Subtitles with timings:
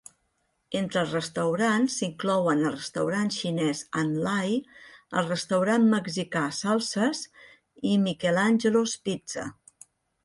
[0.77, 4.57] Entre els restaurants s'inclouen el restaurant xinès En Lai,
[5.21, 7.23] el restaurant mexicà Salsa's
[7.93, 9.51] i Michael Angelo's Pizza.